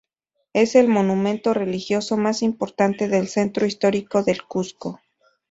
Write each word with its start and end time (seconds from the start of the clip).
Es 0.53 0.73
el 0.73 0.87
monumento 0.87 1.53
religioso 1.53 2.17
más 2.17 2.41
importante 2.41 3.07
del 3.07 3.27
Centro 3.27 3.67
Histórico 3.67 4.23
del 4.23 4.41
Cuzco. 4.45 4.99